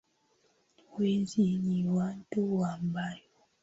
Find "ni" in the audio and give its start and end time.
1.65-1.87